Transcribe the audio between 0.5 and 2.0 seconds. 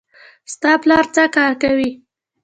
ستا پلار څه کار کوي